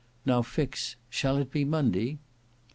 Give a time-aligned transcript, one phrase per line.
[0.25, 2.17] Now fix—shall it be Monday?"